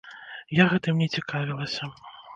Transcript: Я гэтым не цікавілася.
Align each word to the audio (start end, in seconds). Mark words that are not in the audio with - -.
Я 0.61 0.65
гэтым 0.71 1.03
не 1.03 1.07
цікавілася. 1.17 1.83